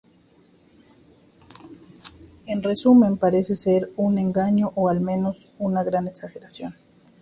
[2.47, 6.73] En resumen, parece ser un engaño o al menos una gran exageración".